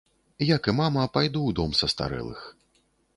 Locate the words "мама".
0.79-1.03